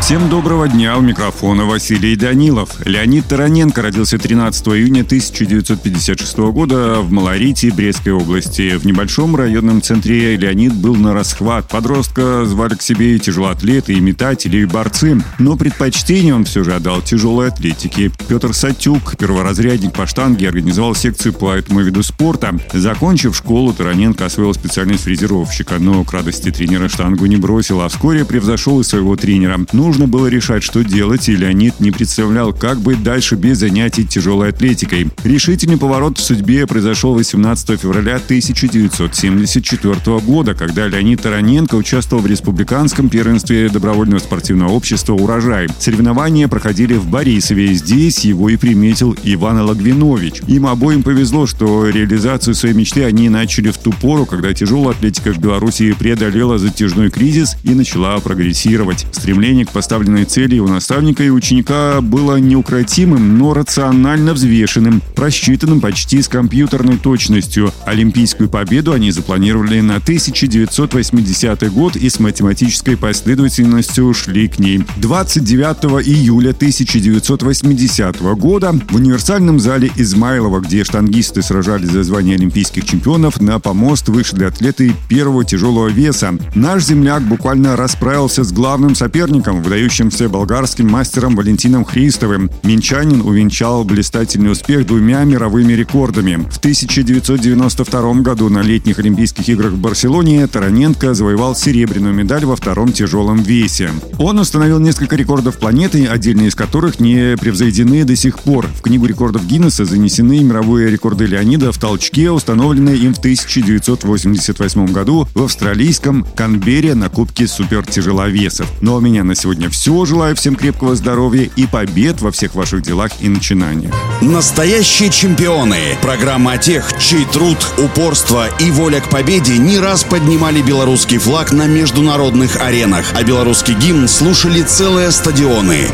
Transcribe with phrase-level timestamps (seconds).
[0.00, 2.84] Всем доброго дня, у микрофона Василий Данилов.
[2.84, 8.76] Леонид Тараненко родился 13 июня 1956 года в Малорите Брестской области.
[8.76, 11.68] В небольшом районном центре Леонид был на расхват.
[11.68, 15.22] Подростка звали к себе и тяжелоатлеты, и метатели, и борцы.
[15.38, 18.10] Но предпочтение он все же отдал тяжелой атлетике.
[18.26, 22.58] Петр Сатюк, перворазрядник по штанге, организовал секцию по этому виду спорта.
[22.72, 28.24] Закончив школу, Тараненко освоил специальность фрезеровщика, но к радости тренера штангу не бросил, а вскоре
[28.24, 29.60] превзошел и своего тренера.
[29.72, 34.06] Ну, Нужно было решать, что делать, и Леонид не представлял, как быть дальше без занятий
[34.06, 35.08] тяжелой атлетикой.
[35.24, 43.08] Решительный поворот в судьбе произошел 18 февраля 1974 года, когда Леонид Тараненко участвовал в республиканском
[43.08, 45.66] первенстве добровольного спортивного общества «Урожай».
[45.80, 47.74] Соревнования проходили в Борисове.
[47.74, 50.42] Здесь его и приметил Иван Лагвинович.
[50.46, 55.32] Им обоим повезло, что реализацию своей мечты они начали в ту пору, когда тяжелая атлетика
[55.32, 59.04] в Беларуси преодолела затяжной кризис и начала прогрессировать.
[59.10, 66.20] Стремление к поставленной цели у наставника и ученика было неукротимым, но рационально взвешенным, просчитанным почти
[66.20, 67.72] с компьютерной точностью.
[67.86, 74.84] Олимпийскую победу они запланировали на 1980 год и с математической последовательностью шли к ней.
[74.98, 83.40] 29 июля 1980 года в универсальном зале Измайлова, где штангисты сражались за звание олимпийских чемпионов,
[83.40, 86.34] на помост вышли атлеты первого тяжелого веса.
[86.54, 92.50] Наш земляк буквально расправился с главным соперником, выдающимся болгарским мастером Валентином Христовым.
[92.64, 96.44] Минчанин увенчал блистательный успех двумя мировыми рекордами.
[96.50, 102.92] В 1992 году на летних Олимпийских играх в Барселоне Тараненко завоевал серебряную медаль во втором
[102.92, 103.90] тяжелом весе.
[104.18, 108.66] Он установил несколько рекордов планеты, отдельные из которых не превзойдены до сих пор.
[108.66, 115.28] В книгу рекордов Гиннесса занесены мировые рекорды Леонида в толчке, установленные им в 1988 году
[115.32, 118.68] в австралийском Канберре на Кубке супертяжеловесов.
[118.80, 120.04] Но ну, а у меня на сегодня сегодня все.
[120.06, 123.92] Желаю всем крепкого здоровья и побед во всех ваших делах и начинаниях.
[124.22, 125.98] Настоящие чемпионы.
[126.00, 131.66] Программа тех, чей труд, упорство и воля к победе не раз поднимали белорусский флаг на
[131.66, 135.88] международных аренах, а белорусский гимн слушали целые стадионы.